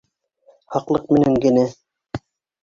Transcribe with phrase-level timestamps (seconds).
[0.75, 1.67] Һаҡлыҡ менән генә: